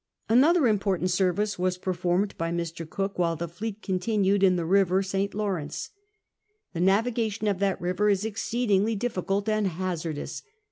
Anotlier 0.31 0.65
i 0.65 0.69
important 0.71 1.11
service 1.11 1.59
.was 1.59 1.77
perfonned 1.77 2.35
by 2.35 2.49
Mr. 2.49 2.89
Cook 2.89 3.19
while 3.19 3.35
the 3.35 3.47
fleet 3.47 3.83
continued 3.83 4.41
in 4.41 4.55
the 4.55 4.65
river 4.65 5.03
St. 5.03 5.31
Lav'rence. 5.35 5.91
The 6.73 6.79
navigation 6.81 7.45
of 7.47 7.59
that 7.59 7.79
river 7.79 8.09
is 8.09 8.25
exceedingly 8.25 8.97
diflieult 8.97 9.47
and 9.47 9.67
hazardous. 9.67 10.41